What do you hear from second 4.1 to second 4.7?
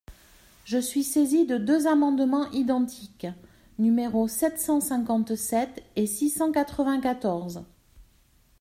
sept